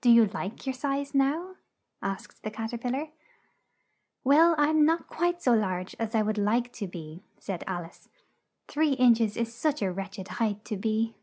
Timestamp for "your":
0.66-0.72